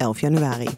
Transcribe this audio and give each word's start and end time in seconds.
11 0.00 0.20
januari. 0.20 0.68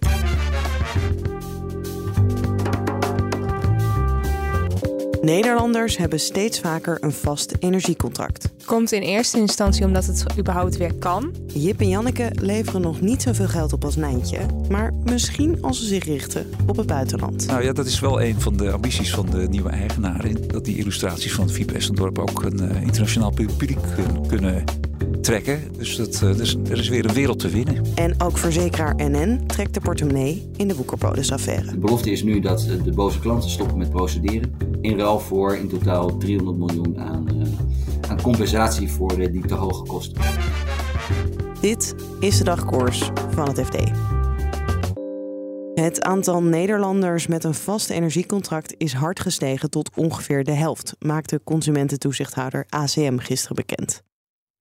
Nederlanders 5.21 5.97
hebben 5.97 6.21
steeds 6.21 6.61
vaker 6.61 6.99
een 7.01 7.13
vast 7.13 7.55
energiecontract. 7.59 8.49
Komt 8.65 8.93
in 8.93 9.03
eerste 9.03 9.39
instantie 9.39 9.85
omdat 9.85 10.07
het 10.07 10.25
überhaupt 10.39 10.77
weer 10.77 10.95
kan. 10.95 11.35
Jip 11.47 11.81
en 11.81 11.89
Janneke 11.89 12.31
leveren 12.41 12.81
nog 12.81 13.01
niet 13.01 13.23
zoveel 13.23 13.49
geld 13.49 13.73
op 13.73 13.85
als 13.85 13.97
Nijntje. 13.97 14.39
Maar 14.69 14.95
misschien 15.05 15.63
als 15.63 15.79
ze 15.79 15.87
zich 15.87 16.05
richten 16.05 16.51
op 16.67 16.77
het 16.77 16.87
buitenland. 16.87 17.47
Nou 17.47 17.63
ja, 17.63 17.73
dat 17.73 17.87
is 17.87 18.01
wel 18.01 18.23
een 18.23 18.41
van 18.41 18.57
de 18.57 18.71
ambities 18.71 19.15
van 19.15 19.31
de 19.31 19.49
nieuwe 19.49 19.71
eigenaren. 19.71 20.49
Dat 20.49 20.65
die 20.65 20.77
illustraties 20.77 21.33
van 21.33 21.45
het 21.45 21.53
Fiep 21.53 21.71
Estendorp 21.71 22.19
ook 22.19 22.43
een 22.43 22.63
uh, 22.63 22.83
internationaal 22.83 23.31
publiek 23.31 23.79
kunnen 24.29 24.65
trekken. 25.23 25.61
Dus, 25.79 25.97
dat, 25.97 26.21
uh, 26.25 26.37
dus 26.37 26.57
er 26.71 26.79
is 26.79 26.89
weer 26.89 27.05
een 27.05 27.15
wereld 27.15 27.39
te 27.39 27.49
winnen. 27.49 27.85
En 27.95 28.23
ook 28.23 28.39
verzekeraar 28.39 28.95
NN 28.97 29.47
trekt 29.47 29.75
de 29.75 29.81
portemonnee 29.81 30.51
in 30.57 30.69
de 30.69 30.77
Woekerpolis-affaire. 30.77 31.71
De 31.71 31.79
belofte 31.79 32.11
is 32.11 32.23
nu 32.23 32.41
dat 32.41 32.69
de 32.85 32.93
boze 32.93 33.21
klanten 33.21 33.51
stoppen 33.51 33.79
met 33.79 33.91
procederen. 33.91 34.55
In 34.81 34.99
ruil 34.99 35.21
voor 35.21 35.57
in 35.57 35.69
totaal 35.69 36.17
300 36.17 36.59
miljoen 36.59 37.01
aan, 37.01 37.29
uh, 37.35 38.11
aan 38.11 38.23
compensatie 38.23 38.89
voor 38.89 39.17
de, 39.17 39.31
die 39.31 39.47
te 39.47 39.55
hoge 39.55 39.83
kosten. 39.83 40.23
Dit 41.61 41.95
is 42.21 42.39
de 42.39 42.45
dagkoers 42.45 43.11
van 43.31 43.49
het 43.49 43.61
FD. 43.61 43.77
Het 45.75 46.03
aantal 46.03 46.43
Nederlanders 46.43 47.27
met 47.27 47.45
een 47.45 47.55
vast 47.55 47.91
energiecontract 47.91 48.75
is 48.79 48.93
hard 48.93 49.21
gestegen 49.21 49.71
tot 49.71 49.91
ongeveer 49.97 50.45
de 50.45 50.53
helft, 50.53 50.97
maakte 50.99 51.41
consumententoezichthouder 51.45 52.67
ACM 52.69 53.19
gisteren 53.19 53.57
bekend. 53.57 54.03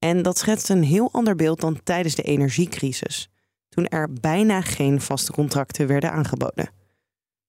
En 0.05 0.21
dat 0.21 0.37
schetst 0.37 0.69
een 0.69 0.83
heel 0.83 1.09
ander 1.11 1.35
beeld 1.35 1.61
dan 1.61 1.79
tijdens 1.83 2.15
de 2.15 2.21
energiecrisis, 2.21 3.29
toen 3.69 3.87
er 3.87 4.13
bijna 4.13 4.61
geen 4.61 5.01
vaste 5.01 5.31
contracten 5.31 5.87
werden 5.87 6.11
aangeboden. 6.11 6.69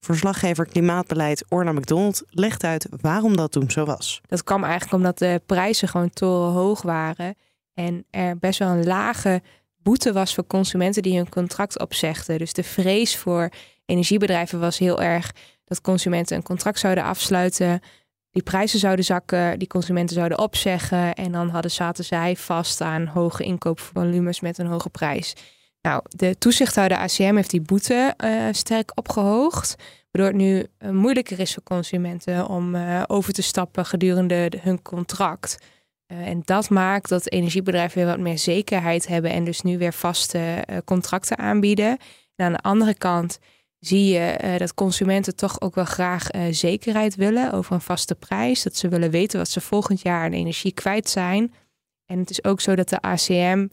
Verslaggever 0.01 0.67
Klimaatbeleid 0.67 1.45
Orna 1.49 1.73
McDonald 1.73 2.23
legt 2.29 2.65
uit 2.65 2.89
waarom 3.01 3.37
dat 3.37 3.53
toen 3.53 3.71
zo 3.71 3.85
was. 3.85 4.21
Dat 4.27 4.45
kwam 4.45 4.65
eigenlijk 4.65 4.93
omdat 4.93 5.19
de 5.19 5.43
prijzen 5.47 5.89
gewoon 5.89 6.11
torenhoog 6.11 6.83
waren 6.83 7.35
en 7.75 8.05
er 8.11 8.39
best 8.39 8.59
wel 8.59 8.69
een 8.69 8.87
lage 8.87 9.43
boete 9.77 10.13
was 10.13 10.35
voor 10.35 10.47
consumenten 10.47 11.03
die 11.03 11.17
hun 11.17 11.29
contract 11.29 11.79
opzegden. 11.79 12.39
Dus 12.39 12.53
de 12.53 12.65
vrees 12.65 13.17
voor 13.17 13.49
energiebedrijven 13.85 14.61
was 14.61 14.79
heel 14.79 15.03
erg 15.03 15.33
dat 15.65 15.81
consumenten 15.81 16.37
een 16.37 16.43
contract 16.43 16.79
zouden 16.79 17.05
afsluiten 17.05 17.81
die 18.33 18.43
prijzen 18.43 18.79
zouden 18.79 19.05
zakken, 19.05 19.59
die 19.59 19.69
consumenten 19.69 20.17
zouden 20.17 20.39
opzeggen 20.39 21.15
en 21.15 21.33
dan 21.33 21.49
hadden, 21.49 21.71
zaten 21.71 22.05
zij 22.05 22.37
vast 22.37 22.81
aan 22.81 23.07
hoge 23.07 23.45
inkoopvolumes 23.45 24.41
met 24.41 24.59
een 24.59 24.67
hoge 24.67 24.91
prijs. 24.91 25.35
Nou, 25.83 26.03
de 26.09 26.39
toezichthouder 26.39 26.99
ACM 26.99 27.35
heeft 27.35 27.51
die 27.51 27.61
boete 27.61 28.15
uh, 28.25 28.49
sterk 28.51 28.91
opgehoogd, 28.95 29.75
waardoor 30.11 30.33
het 30.33 30.43
nu 30.43 30.67
uh, 30.79 30.91
moeilijker 30.91 31.41
is 31.41 31.55
voor 31.55 31.63
consumenten 31.63 32.49
om 32.49 32.75
uh, 32.75 33.03
over 33.07 33.33
te 33.33 33.43
stappen 33.43 33.87
gedurende 33.87 34.49
de, 34.49 34.59
hun 34.61 34.83
contract. 34.83 35.59
en 36.07 36.43
dat 36.45 36.71
maakt 36.71 37.09
dat 37.09 37.31
energiebedrijven 37.31 37.99
weer 37.99 38.07
wat 38.07 38.19
meer 38.19 38.39
zekerheid 38.39 39.07
hebben 39.07 39.31
en 39.31 39.45
dus 39.45 39.63
nu 39.63 39.79
weer 39.79 39.93
vaste 39.93 40.65
contracten 40.85 41.39
aanbieden. 41.39 41.99
En 42.37 42.45
aan 42.47 42.53
de 42.53 42.63
andere 42.63 42.95
kant 42.95 43.39
zie 43.85 44.13
je 44.13 44.39
uh, 44.45 44.57
dat 44.57 44.75
consumenten 44.75 45.37
toch 45.37 45.61
ook 45.61 45.75
wel 45.75 45.85
graag 45.85 46.33
uh, 46.33 46.43
zekerheid 46.51 47.15
willen 47.15 47.53
over 47.53 47.75
een 47.75 47.81
vaste 47.81 48.15
prijs. 48.15 48.63
Dat 48.63 48.77
ze 48.77 48.89
willen 48.89 49.11
weten 49.11 49.39
wat 49.39 49.49
ze 49.49 49.61
volgend 49.61 50.03
jaar 50.03 50.25
aan 50.25 50.33
energie 50.33 50.73
kwijt 50.73 51.09
zijn. 51.09 51.55
En 52.07 52.19
het 52.19 52.31
is 52.31 52.45
ook 52.45 52.61
zo 52.61 52.75
dat 52.75 52.89
de 52.89 53.01
ACM 53.01 53.67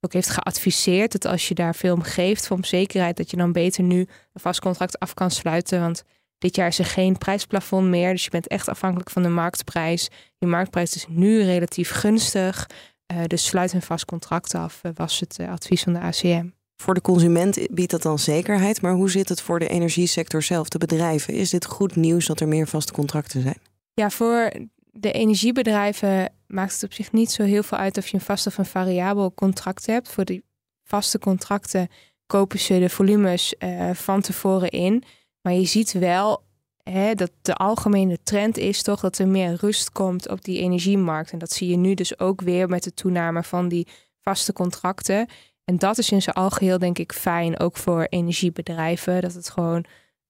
ook 0.00 0.12
heeft 0.12 0.30
geadviseerd 0.30 1.12
dat 1.12 1.24
als 1.24 1.48
je 1.48 1.54
daar 1.54 1.74
veel 1.74 1.94
om 1.94 2.02
geeft 2.02 2.46
van 2.46 2.64
zekerheid, 2.64 3.16
dat 3.16 3.30
je 3.30 3.36
dan 3.36 3.52
beter 3.52 3.82
nu 3.82 3.98
een 4.32 4.40
vast 4.40 4.60
contract 4.60 4.98
af 4.98 5.14
kan 5.14 5.30
sluiten. 5.30 5.80
Want 5.80 6.02
dit 6.38 6.56
jaar 6.56 6.68
is 6.68 6.78
er 6.78 6.84
geen 6.84 7.18
prijsplafond 7.18 7.88
meer. 7.88 8.12
Dus 8.12 8.24
je 8.24 8.30
bent 8.30 8.48
echt 8.48 8.68
afhankelijk 8.68 9.10
van 9.10 9.22
de 9.22 9.28
marktprijs. 9.28 10.08
Die 10.38 10.48
marktprijs 10.48 10.94
is 10.94 11.06
nu 11.08 11.42
relatief 11.42 11.90
gunstig. 11.90 12.70
Uh, 13.12 13.24
dus 13.26 13.46
sluit 13.46 13.72
een 13.72 13.82
vast 13.82 14.04
contract 14.04 14.54
af, 14.54 14.80
was 14.94 15.20
het 15.20 15.38
advies 15.40 15.82
van 15.82 15.92
de 15.92 16.00
ACM. 16.00 16.48
Voor 16.82 16.94
de 16.94 17.00
consument 17.00 17.58
biedt 17.70 17.90
dat 17.90 18.02
dan 18.02 18.18
zekerheid, 18.18 18.82
maar 18.82 18.92
hoe 18.92 19.10
zit 19.10 19.28
het 19.28 19.40
voor 19.40 19.58
de 19.58 19.68
energiesector 19.68 20.42
zelf, 20.42 20.68
de 20.68 20.78
bedrijven? 20.78 21.34
Is 21.34 21.50
dit 21.50 21.64
goed 21.64 21.96
nieuws 21.96 22.26
dat 22.26 22.40
er 22.40 22.48
meer 22.48 22.66
vaste 22.66 22.92
contracten 22.92 23.42
zijn? 23.42 23.58
Ja, 23.94 24.10
voor 24.10 24.52
de 24.90 25.12
energiebedrijven 25.12 26.32
maakt 26.46 26.72
het 26.72 26.82
op 26.82 26.92
zich 26.92 27.12
niet 27.12 27.30
zo 27.30 27.42
heel 27.42 27.62
veel 27.62 27.78
uit 27.78 27.96
of 27.96 28.08
je 28.08 28.14
een 28.14 28.20
vast 28.20 28.46
of 28.46 28.58
een 28.58 28.66
variabel 28.66 29.34
contract 29.34 29.86
hebt. 29.86 30.08
Voor 30.08 30.24
die 30.24 30.44
vaste 30.84 31.18
contracten 31.18 31.88
kopen 32.26 32.58
ze 32.58 32.78
de 32.78 32.88
volumes 32.88 33.54
uh, 33.58 33.90
van 33.90 34.20
tevoren 34.20 34.70
in. 34.70 35.02
Maar 35.42 35.52
je 35.52 35.64
ziet 35.64 35.92
wel 35.92 36.44
hè, 36.82 37.14
dat 37.14 37.30
de 37.42 37.54
algemene 37.54 38.18
trend 38.22 38.58
is 38.58 38.82
toch 38.82 39.00
dat 39.00 39.18
er 39.18 39.28
meer 39.28 39.56
rust 39.60 39.90
komt 39.90 40.28
op 40.28 40.44
die 40.44 40.58
energiemarkt. 40.58 41.32
En 41.32 41.38
dat 41.38 41.52
zie 41.52 41.68
je 41.68 41.76
nu 41.76 41.94
dus 41.94 42.18
ook 42.18 42.40
weer 42.40 42.68
met 42.68 42.82
de 42.82 42.94
toename 42.94 43.42
van 43.42 43.68
die 43.68 43.86
vaste 44.20 44.52
contracten. 44.52 45.28
En 45.64 45.78
dat 45.78 45.98
is 45.98 46.10
in 46.10 46.22
zijn 46.22 46.36
algeheel 46.36 46.78
denk 46.78 46.98
ik 46.98 47.12
fijn, 47.12 47.58
ook 47.58 47.76
voor 47.76 48.06
energiebedrijven. 48.08 49.20
Dat 49.20 49.34
het 49.34 49.50
gewoon 49.50 49.84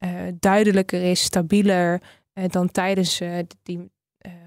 uh, 0.05 0.11
duidelijker 0.39 1.03
is, 1.03 1.23
stabieler 1.23 2.03
uh, 2.35 2.45
dan 2.49 2.71
tijdens, 2.71 3.21
uh, 3.21 3.39
die, 3.63 3.91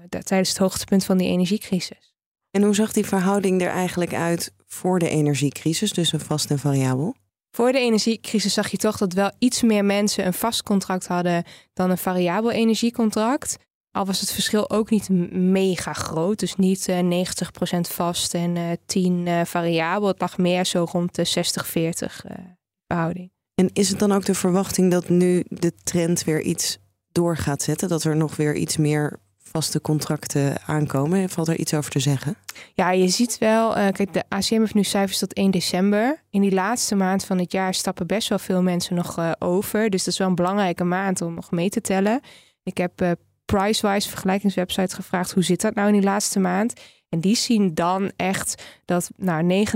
tijdens 0.08 0.48
het 0.48 0.58
hoogtepunt 0.58 1.04
van 1.04 1.18
die 1.18 1.28
energiecrisis. 1.28 2.14
En 2.50 2.62
hoe 2.62 2.74
zag 2.74 2.92
die 2.92 3.06
verhouding 3.06 3.62
er 3.62 3.70
eigenlijk 3.70 4.14
uit 4.14 4.54
voor 4.66 4.98
de 4.98 5.08
energiecrisis, 5.08 5.92
dus 5.92 6.12
een 6.12 6.20
vast 6.20 6.50
en 6.50 6.58
variabel? 6.58 7.14
Voor 7.50 7.72
de 7.72 7.78
energiecrisis 7.78 8.54
zag 8.54 8.68
je 8.68 8.76
toch 8.76 8.96
dat 8.96 9.12
wel 9.12 9.30
iets 9.38 9.62
meer 9.62 9.84
mensen 9.84 10.26
een 10.26 10.32
vast 10.32 10.62
contract 10.62 11.06
hadden 11.06 11.44
dan 11.72 11.90
een 11.90 11.98
variabel 11.98 12.50
energiecontract. 12.50 13.56
Al 13.96 14.06
was 14.06 14.20
het 14.20 14.32
verschil 14.32 14.70
ook 14.70 14.90
niet 14.90 15.08
mega 15.32 15.92
groot. 15.92 16.38
Dus 16.38 16.56
niet 16.56 16.88
uh, 16.88 17.24
90% 17.26 17.80
vast 17.80 18.34
en 18.34 18.56
uh, 18.56 18.70
10 18.86 19.26
uh, 19.26 19.40
variabel. 19.44 20.08
Het 20.08 20.20
lag 20.20 20.38
meer 20.38 20.64
zo 20.64 20.86
rond 20.90 21.14
de 21.14 21.26
60-40 21.26 22.32
verhouding. 22.86 23.30
En 23.54 23.70
is 23.72 23.88
het 23.88 23.98
dan 23.98 24.12
ook 24.12 24.24
de 24.24 24.34
verwachting 24.34 24.90
dat 24.90 25.08
nu 25.08 25.44
de 25.48 25.72
trend 25.82 26.24
weer 26.24 26.40
iets 26.40 26.78
door 27.12 27.36
gaat 27.36 27.62
zetten? 27.62 27.88
Dat 27.88 28.04
er 28.04 28.16
nog 28.16 28.36
weer 28.36 28.54
iets 28.54 28.76
meer 28.76 29.18
vaste 29.38 29.80
contracten 29.80 30.62
aankomen? 30.66 31.28
Valt 31.28 31.48
er 31.48 31.58
iets 31.58 31.74
over 31.74 31.90
te 31.90 32.00
zeggen? 32.00 32.36
Ja, 32.74 32.90
je 32.90 33.08
ziet 33.08 33.38
wel. 33.38 33.72
kijk, 33.72 34.12
de 34.12 34.24
ACM 34.28 34.60
heeft 34.60 34.74
nu 34.74 34.84
cijfers 34.84 35.18
tot 35.18 35.32
1 35.32 35.50
december. 35.50 36.22
In 36.30 36.40
die 36.40 36.52
laatste 36.52 36.94
maand 36.94 37.24
van 37.24 37.38
het 37.38 37.52
jaar 37.52 37.74
stappen 37.74 38.06
best 38.06 38.28
wel 38.28 38.38
veel 38.38 38.62
mensen 38.62 38.94
nog 38.94 39.40
over. 39.40 39.90
Dus 39.90 40.04
dat 40.04 40.12
is 40.12 40.18
wel 40.18 40.28
een 40.28 40.34
belangrijke 40.34 40.84
maand 40.84 41.20
om 41.20 41.34
nog 41.34 41.50
mee 41.50 41.68
te 41.68 41.80
tellen. 41.80 42.20
Ik 42.62 42.78
heb 42.78 43.16
Pricewise 43.46 44.08
vergelijkingswebsite 44.08 44.94
gevraagd 44.94 45.32
hoe 45.32 45.42
zit 45.42 45.60
dat 45.60 45.74
nou 45.74 45.86
in 45.86 45.92
die 45.92 46.02
laatste 46.02 46.38
maand. 46.38 46.72
En 47.08 47.20
die 47.20 47.36
zien 47.36 47.74
dan 47.74 48.12
echt 48.16 48.64
dat 48.84 49.10
nou, 49.16 49.66
99% 49.66 49.68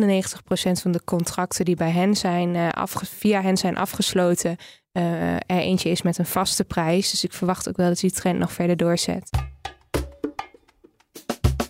van 0.72 0.92
de 0.92 1.04
contracten 1.04 1.64
die 1.64 1.76
bij 1.76 1.90
hen 1.90 2.16
zijn 2.16 2.54
uh, 2.54 2.68
via 2.94 3.42
hen 3.42 3.56
zijn 3.56 3.76
afgesloten, 3.76 4.56
uh, 4.92 5.34
er 5.34 5.42
eentje 5.46 5.90
is 5.90 6.02
met 6.02 6.18
een 6.18 6.26
vaste 6.26 6.64
prijs. 6.64 7.10
Dus 7.10 7.24
ik 7.24 7.32
verwacht 7.32 7.68
ook 7.68 7.76
wel 7.76 7.88
dat 7.88 8.00
die 8.00 8.10
trend 8.10 8.38
nog 8.38 8.52
verder 8.52 8.76
doorzet. 8.76 9.30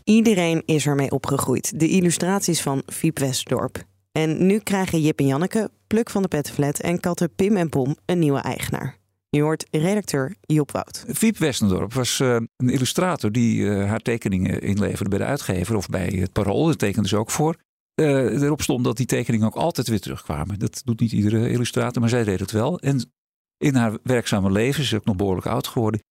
Iedereen 0.04 0.62
is 0.66 0.86
ermee 0.86 1.10
opgegroeid. 1.10 1.80
De 1.80 1.88
illustraties 1.88 2.62
van 2.62 2.82
Fiep 2.86 3.18
Westdorp. 3.18 3.84
En 4.12 4.46
nu 4.46 4.58
krijgen 4.58 5.00
Jip 5.00 5.18
en 5.18 5.26
Janneke, 5.26 5.70
Pluk 5.86 6.10
van 6.10 6.22
de 6.22 6.28
Petflat 6.28 6.80
en 6.80 7.00
katten 7.00 7.34
Pim 7.34 7.56
en 7.56 7.68
Pom 7.68 7.96
een 8.06 8.18
nieuwe 8.18 8.40
eigenaar. 8.40 8.99
Je 9.30 9.42
hoort 9.42 9.66
redacteur 9.70 10.34
Job 10.40 10.70
Wout. 10.72 11.04
Fiep 11.08 11.38
Westendorp 11.38 11.92
was 11.92 12.18
uh, 12.18 12.36
een 12.56 12.68
illustrator 12.68 13.32
die 13.32 13.60
uh, 13.60 13.88
haar 13.88 14.00
tekeningen 14.00 14.62
inleverde 14.62 15.10
bij 15.10 15.18
de 15.18 15.24
uitgever 15.24 15.76
of 15.76 15.88
bij 15.88 16.06
het 16.06 16.32
Parool. 16.32 16.66
Dat 16.66 16.78
tekende 16.78 17.08
ze 17.08 17.16
ook 17.16 17.30
voor. 17.30 17.56
Uh, 17.94 18.42
erop 18.42 18.62
stond 18.62 18.84
dat 18.84 18.96
die 18.96 19.06
tekeningen 19.06 19.46
ook 19.46 19.54
altijd 19.54 19.88
weer 19.88 20.00
terugkwamen. 20.00 20.58
Dat 20.58 20.82
doet 20.84 21.00
niet 21.00 21.12
iedere 21.12 21.50
illustrator, 21.50 22.00
maar 22.00 22.10
zij 22.10 22.24
deed 22.24 22.40
het 22.40 22.50
wel. 22.50 22.78
En 22.78 23.12
in 23.56 23.74
haar 23.74 23.98
werkzame 24.02 24.50
leven, 24.50 24.84
ze 24.84 24.94
is 24.94 25.00
ook 25.00 25.04
nog 25.04 25.16
behoorlijk 25.16 25.46
oud 25.46 25.66
geworden, 25.66 26.02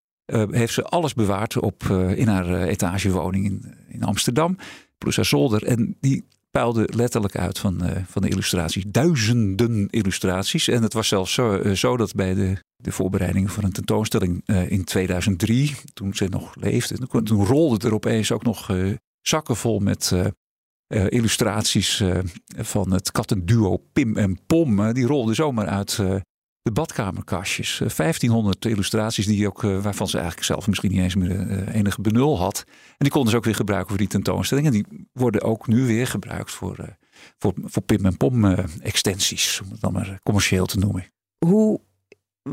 heeft 0.51 0.73
ze 0.73 0.83
alles 0.83 1.13
bewaard 1.13 1.57
op, 1.57 1.83
in 2.15 2.27
haar 2.27 2.61
etagewoning 2.63 3.45
in, 3.45 3.75
in 3.87 4.03
Amsterdam. 4.03 4.57
Plus 4.97 5.15
haar 5.15 5.25
zolder. 5.25 5.63
En 5.63 5.97
die 5.99 6.25
puilde 6.51 6.89
letterlijk 6.95 7.35
uit 7.37 7.59
van, 7.59 7.81
van 8.07 8.21
de 8.21 8.29
illustraties. 8.29 8.83
Duizenden 8.87 9.87
illustraties. 9.89 10.67
En 10.67 10.83
het 10.83 10.93
was 10.93 11.07
zelfs 11.07 11.33
zo, 11.33 11.73
zo 11.73 11.97
dat 11.97 12.15
bij 12.15 12.33
de, 12.33 12.57
de 12.81 12.91
voorbereidingen 12.91 13.49
voor 13.49 13.63
een 13.63 13.71
tentoonstelling 13.71 14.47
in 14.67 14.83
2003, 14.83 15.75
toen 15.93 16.13
ze 16.13 16.27
nog 16.29 16.55
leefde, 16.55 17.07
toen, 17.07 17.23
toen 17.23 17.45
rolde 17.45 17.87
er 17.87 17.93
opeens 17.93 18.31
ook 18.31 18.43
nog 18.43 18.71
zakken 19.21 19.55
vol 19.55 19.79
met 19.79 20.13
illustraties 20.87 22.03
van 22.55 22.91
het 22.91 23.11
kattenduo 23.11 23.77
Pim 23.93 24.17
en 24.17 24.39
Pom. 24.45 24.93
die 24.93 25.05
rolden 25.05 25.35
zomaar 25.35 25.67
uit 25.67 25.99
de 26.61 26.71
badkamerkastjes. 26.71 27.77
1500 27.77 28.65
eh, 28.65 28.71
illustraties 28.71 29.25
die 29.25 29.47
ook, 29.47 29.63
eh, 29.63 29.81
waarvan 29.81 30.07
ze 30.07 30.17
eigenlijk 30.17 30.47
zelf 30.47 30.67
misschien 30.67 30.91
niet 30.91 30.99
eens 30.99 31.15
meer 31.15 31.67
enige 31.67 32.01
benul 32.01 32.37
had. 32.37 32.63
En 32.67 32.95
die 32.97 33.11
konden 33.11 33.31
ze 33.31 33.37
ook 33.37 33.43
weer 33.43 33.55
gebruiken 33.55 33.89
voor 33.89 33.97
die 33.97 34.07
tentoonstelling. 34.07 34.67
En 34.67 34.73
die 34.73 34.85
worden 35.11 35.41
ook 35.41 35.67
nu 35.67 35.85
weer 35.85 36.07
gebruikt 36.07 36.51
voor, 36.51 36.97
voor, 37.37 37.53
voor 37.63 37.81
Pim 37.81 38.05
en 38.05 38.17
Pom 38.17 38.45
extensies, 38.79 39.61
om 39.63 39.71
het 39.71 39.81
dan 39.81 39.93
maar 39.93 40.19
commercieel 40.23 40.65
te 40.65 40.79
noemen. 40.79 41.05
Hoe 41.45 41.81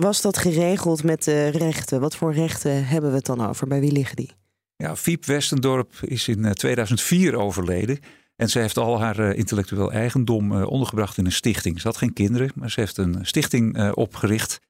was 0.00 0.20
dat 0.20 0.38
geregeld 0.38 1.04
met 1.04 1.24
de 1.24 1.48
rechten? 1.48 2.00
Wat 2.00 2.16
voor 2.16 2.32
rechten 2.32 2.86
hebben 2.86 3.10
we 3.10 3.16
het 3.16 3.26
dan 3.26 3.46
over? 3.46 3.66
Bij 3.66 3.80
wie 3.80 3.92
liggen 3.92 4.16
die? 4.16 4.30
Ja, 4.76 4.96
Fiep 4.96 5.24
Westendorp 5.24 5.92
is 6.00 6.28
in 6.28 6.52
2004 6.52 7.34
overleden. 7.34 7.98
En 8.36 8.48
ze 8.48 8.58
heeft 8.58 8.76
al 8.76 9.00
haar 9.00 9.18
uh, 9.18 9.38
intellectueel 9.38 9.92
eigendom 9.92 10.52
uh, 10.52 10.66
ondergebracht 10.66 11.18
in 11.18 11.24
een 11.24 11.32
stichting. 11.32 11.80
Ze 11.80 11.86
had 11.86 11.96
geen 11.96 12.12
kinderen, 12.12 12.50
maar 12.54 12.70
ze 12.70 12.80
heeft 12.80 12.96
een 12.96 13.26
stichting 13.26 13.92
opgericht. 13.92 14.60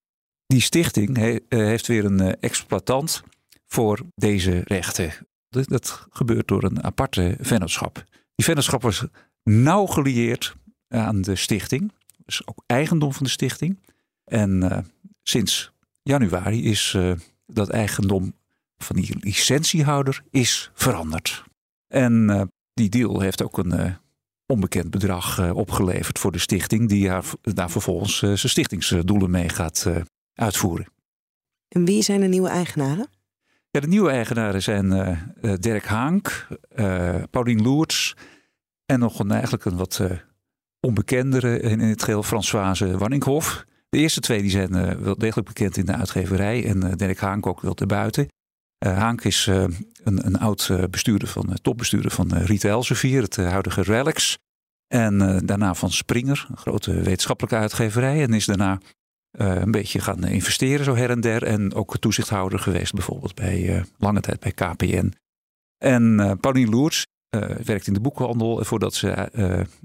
Die 0.46 0.61
stichting 0.61 1.17
he, 1.17 1.38
heeft 1.49 1.87
weer 1.87 2.05
een 2.05 2.40
exploitant 2.40 3.23
voor 3.67 4.00
deze 4.14 4.62
rechten. 4.64 5.12
Dat, 5.49 5.69
dat, 5.69 6.06
gebeurt 6.11 6.49
door 6.49 6.64
een 6.64 6.84
aparte 6.84 7.37
vennootschap. 7.40 8.05
Die 8.34 8.44
vennootschap 8.44 8.82
was 8.82 9.05
nauw 9.43 9.87
gelieerd 9.87 10.55
aan 10.88 11.23
de 11.23 11.37
stichting. 11.37 11.93
Dus 12.25 12.46
ook 12.46 12.62
eigendom 12.67 13.12
van 13.12 13.25
de 13.25 13.31
stichting. 13.31 13.78
En 14.25 14.84
sinds 15.28 15.73
januari 16.02 16.64
is 16.64 16.96
dat 17.46 17.69
eigendom 17.69 18.34
van 18.76 18.96
die 18.96 19.17
licentiehouder 19.20 20.23
is 20.31 20.70
veranderd. 20.75 21.44
En 21.88 22.50
die 22.75 22.88
deal 22.88 23.20
heeft 23.20 23.43
ook 23.43 23.58
een 23.58 23.81
uh, 23.81 23.94
onbekend 24.46 24.90
bedrag 24.90 25.50
opgeleverd 25.50 26.19
voor 26.19 26.32
de 26.32 26.38
stichting, 26.38 26.88
die 26.88 27.08
haar, 27.08 27.25
daar 27.40 27.70
vervolgens 27.70 28.19
zijn 28.19 28.38
stichtingsdoelen 28.38 29.31
mee 29.31 29.49
gaat 29.49 29.87
uitvoeren. 30.34 30.87
En 31.69 31.84
wie 31.84 32.02
zijn 32.02 32.20
de 32.20 32.26
nieuwe 32.26 32.49
eigenaren? 32.49 33.08
Ja, 33.70 33.81
de 33.81 33.88
nieuwe 33.88 34.11
eigenaren 34.11 34.62
zijn 34.62 34.88
Dirk 35.61 35.84
Haank, 35.84 36.49
Paulien 37.31 37.62
Loerts 37.62 38.14
en 38.87 38.99
nog 38.99 39.19
een, 39.19 39.31
eigenlijk 39.31 39.64
een 39.64 39.76
wat 39.76 40.00
onbekendere 40.81 41.61
in 41.61 41.81
het 41.81 42.02
geheel, 42.02 42.23
Françoise 42.23 42.99
Wanninghoff. 42.99 43.64
De 43.97 44.03
eerste 44.03 44.21
twee 44.21 44.41
die 44.41 44.51
zijn 44.51 45.03
wel 45.03 45.19
degelijk 45.19 45.49
bekend 45.49 45.77
in 45.77 45.85
de 45.85 45.95
uitgeverij 45.95 46.65
en 46.65 46.97
Dirk 46.97 47.19
Haank 47.19 47.47
ook 47.47 47.61
wel 47.61 47.77
buiten. 47.87 48.29
Uh, 48.87 48.99
Haank 48.99 49.25
is 49.25 49.47
een, 49.47 49.87
een, 50.27 50.39
oud 50.39 50.71
bestuurder 50.91 51.29
van, 51.29 51.59
topbestuurder 51.63 52.11
van 52.11 52.35
Rita 52.35 52.69
Elsevier, 52.69 53.23
het 53.23 53.37
huidige 53.37 53.83
Relics. 53.83 54.39
En 54.87 55.47
daarna 55.47 55.75
van 55.75 55.91
Springer, 55.91 56.47
een 56.51 56.57
grote 56.57 57.01
wetenschappelijke 57.01 57.59
uitgeverij. 57.59 58.23
En 58.23 58.33
is 58.33 58.45
daarna 58.45 58.81
een 59.31 59.71
beetje 59.71 60.01
gaan 60.01 60.25
investeren 60.25 60.85
zo 60.85 60.95
her 60.95 61.11
en 61.11 61.21
der. 61.21 61.43
En 61.43 61.75
ook 61.75 61.99
toezichthouder 61.99 62.59
geweest 62.59 62.93
bijvoorbeeld 62.93 63.35
bij 63.35 63.85
lange 63.99 64.21
tijd 64.21 64.41
bij 64.41 64.53
KPN. 64.53 65.13
En 65.79 66.37
Pauline 66.41 66.71
Loers 66.71 67.07
werkt 67.65 67.87
in 67.87 67.95
de 67.95 68.01
boekhandel 68.01 68.65
voordat 68.65 68.95
ze 68.95 69.31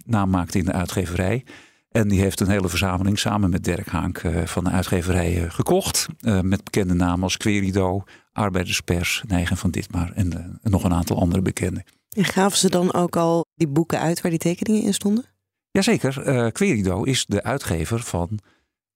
naam 0.06 0.30
maakte 0.30 0.58
in 0.58 0.66
de 0.66 0.74
uitgeverij. 0.74 1.44
En 1.92 2.08
die 2.08 2.22
heeft 2.22 2.40
een 2.40 2.50
hele 2.50 2.70
verzameling 2.70 3.20
samen 3.20 3.50
met 3.50 3.64
Dirk 3.64 3.88
Haank 3.88 4.22
van 4.46 4.64
de 4.64 4.70
uitgeverij 4.70 5.50
gekocht. 5.50 6.08
met 6.22 6.64
bekende 6.64 6.94
namen 6.94 7.24
als 7.24 7.38
Querido, 7.38 8.04
Arbeiderspers, 8.34 9.24
Neigen 9.28 9.58
van 9.58 9.72
Ditmar 9.72 10.12
en, 10.16 10.60
nog 10.62 10.84
een 10.84 10.94
aantal 10.94 11.20
andere 11.20 11.42
bekenden. 11.42 11.84
En 12.10 12.26
gaven 12.26 12.58
ze 12.58 12.70
dan 12.70 12.94
ook 12.94 13.16
al 13.16 13.46
die 13.56 13.68
boeken 13.68 14.00
uit 14.00 14.22
waar 14.22 14.32
die 14.32 14.40
tekeningen 14.40 14.84
in 14.84 14.94
stonden? 14.94 15.26
Jazeker. 15.72 16.28
Uh, 16.28 16.52
Querido 16.52 17.04
is 17.04 17.26
de 17.26 17.44
uitgever 17.44 18.00
van 18.00 18.40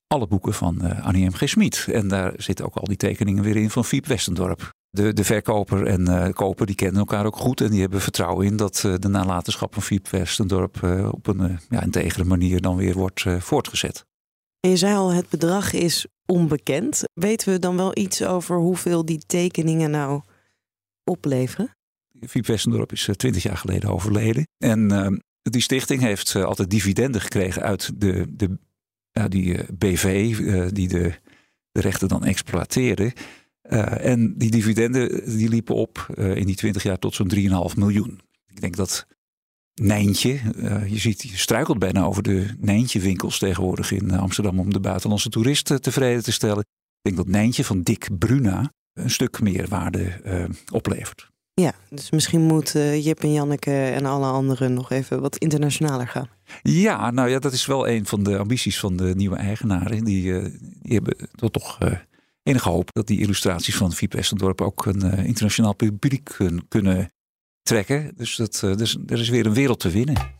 alle 0.07 0.27
boeken 0.27 0.53
van 0.53 0.79
uh, 0.81 1.05
Annie 1.05 1.25
M. 1.25 1.33
G. 1.33 1.49
Schmid. 1.49 1.87
En 1.91 2.07
daar 2.07 2.33
zitten 2.37 2.65
ook 2.65 2.75
al 2.75 2.87
die 2.87 2.97
tekeningen 2.97 3.43
weer 3.43 3.55
in 3.55 3.69
van 3.69 3.85
Fiep 3.85 4.05
Westendorp. 4.05 4.73
De, 4.95 5.13
de 5.13 5.23
verkoper 5.23 5.87
en 5.87 6.01
uh, 6.01 6.29
koper 6.29 6.65
die 6.65 6.75
kennen 6.75 6.99
elkaar 6.99 7.25
ook 7.25 7.37
goed. 7.37 7.61
En 7.61 7.69
die 7.69 7.81
hebben 7.81 8.01
vertrouwen 8.01 8.45
in 8.45 8.57
dat 8.57 8.75
de 8.99 9.07
nalatenschap 9.07 9.73
van 9.73 9.83
Fiep 9.83 10.07
Westendorp 10.07 10.83
op 11.11 11.27
een 11.27 11.59
ja, 11.69 11.81
integere 11.81 12.23
manier 12.23 12.61
dan 12.61 12.75
weer 12.75 12.93
wordt 12.93 13.25
voortgezet. 13.39 14.05
En 14.59 14.69
je 14.69 14.77
zei 14.77 14.95
al, 14.95 15.13
het 15.13 15.29
bedrag 15.29 15.73
is 15.73 16.05
onbekend. 16.25 17.03
Weten 17.13 17.53
we 17.53 17.59
dan 17.59 17.77
wel 17.77 17.97
iets 17.97 18.23
over 18.23 18.57
hoeveel 18.57 19.05
die 19.05 19.23
tekeningen 19.25 19.91
nou 19.91 20.21
opleveren? 21.03 21.75
Fiep 22.27 22.45
Westendorp 22.45 22.91
is 22.91 23.07
eh, 23.07 23.15
twintig 23.15 23.43
jaar 23.43 23.57
geleden 23.57 23.89
overleden. 23.89 24.47
En 24.57 24.91
uh, 24.91 25.07
die 25.41 25.61
stichting 25.61 26.01
heeft 26.01 26.33
uh, 26.33 26.43
altijd 26.43 26.69
dividenden 26.69 27.21
gekregen 27.21 27.61
uit 27.61 27.91
de, 28.01 28.25
de, 28.29 28.57
ja, 29.11 29.27
die 29.27 29.45
uh, 29.45 29.59
BV, 29.73 30.35
die 30.73 30.87
de, 30.87 31.13
de 31.71 31.81
rechten 31.81 32.07
dan 32.07 32.23
exploiteerde. 32.23 33.13
En 33.67 34.37
die 34.37 34.51
dividenden 34.51 35.37
die 35.37 35.49
liepen 35.49 35.75
op 35.75 36.07
in 36.17 36.45
die 36.45 36.55
twintig 36.55 36.83
jaar 36.83 36.99
tot 36.99 37.15
zo'n 37.15 37.31
3,5 37.35 37.77
miljoen. 37.77 38.21
Ik 38.47 38.61
denk 38.61 38.75
dat 38.75 39.05
Nijntje. 39.81 40.39
Uh, 40.55 40.87
je 40.87 40.97
ziet, 40.97 41.21
je 41.21 41.37
struikelt 41.37 41.79
bijna 41.79 42.03
over 42.03 42.23
de 42.23 42.47
Nijntje-winkels 42.59 43.39
tegenwoordig 43.39 43.91
in 43.91 44.11
eh, 44.11 44.19
Amsterdam 44.19 44.59
om 44.59 44.73
de 44.73 44.79
buitenlandse 44.79 45.29
toeristen 45.29 45.81
tevreden 45.81 46.23
te 46.23 46.31
stellen. 46.31 46.59
Ik 46.59 47.01
denk 47.01 47.17
dat 47.17 47.27
Nijntje 47.27 47.63
van 47.63 47.81
Dick 47.81 48.07
Bruna 48.17 48.71
een 48.93 49.09
stuk 49.09 49.41
meer 49.41 49.67
waarde 49.67 50.21
oplevert. 50.71 51.33
Ja, 51.53 51.73
dus 51.89 52.09
misschien 52.09 52.41
moet 52.41 52.71
Jip 53.01 53.23
en 53.23 53.33
Janneke 53.33 53.71
en 53.71 54.05
alle 54.05 54.25
anderen 54.25 54.73
nog 54.73 54.91
even 54.91 55.21
wat 55.21 55.37
internationaler 55.37 56.07
gaan. 56.07 56.29
Ja, 56.61 57.11
nou 57.11 57.29
ja, 57.29 57.39
dat 57.39 57.53
is 57.53 57.65
wel 57.65 57.87
een 57.87 58.05
van 58.05 58.23
de 58.23 58.37
ambities 58.37 58.79
van 58.79 58.97
de 58.97 59.15
nieuwe 59.15 59.35
eigenaren. 59.35 60.03
Die, 60.03 60.41
die 60.81 60.93
hebben 60.93 61.15
toch 61.51 61.77
enige 62.45 62.69
hoop 62.69 62.93
dat 62.93 63.07
die 63.07 63.19
illustraties 63.19 63.75
van 63.75 63.93
Fiep 63.93 64.13
Westendorp 64.13 64.61
ook 64.61 64.85
een 64.85 65.25
internationaal 65.25 65.75
publiek 65.75 66.35
kunnen 66.67 67.09
trekken. 67.61 68.11
Dus, 68.15 68.35
dat, 68.35 68.61
uh, 68.65 68.75
dus 68.75 68.97
er 69.07 69.19
is 69.19 69.29
weer 69.29 69.45
een 69.45 69.53
wereld 69.53 69.79
te 69.79 69.89
winnen. 69.89 70.33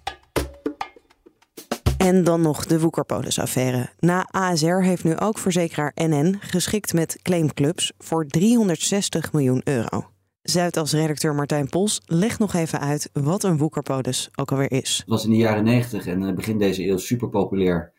En 1.98 2.24
dan 2.24 2.42
nog 2.42 2.66
de 2.66 2.80
Woekerpolis-affaire. 2.80 3.90
Na 4.00 4.28
ASR 4.32 4.82
heeft 4.82 5.04
nu 5.04 5.18
ook 5.18 5.38
verzekeraar 5.38 5.92
NN 5.96 6.38
geschikt 6.40 6.94
met 6.94 7.20
claimclubs 7.22 7.92
voor 7.98 8.26
360 8.28 9.34
miljoen 9.34 9.62
euro. 9.64 10.10
Zuidas 10.42 10.94
redacteur 10.94 11.36
Martijn 11.36 11.70
Pols 11.70 12.02
legt 12.06 12.40
nog 12.40 12.54
even 12.54 12.80
uit 12.80 13.10
wat 13.14 13.44
een 13.44 13.58
Woekerpolis 13.58 14.30
ook 14.36 14.52
alweer 14.52 14.72
is. 14.72 14.98
Het 14.98 15.08
was 15.08 15.24
in 15.24 15.30
de 15.30 15.38
jaren 15.38 15.64
90 15.64 16.06
en 16.08 16.24
eh, 16.24 16.36
begin 16.36 16.58
deze 16.58 16.88
eeuw 16.88 16.98
super 16.98 17.30
populair 17.30 17.94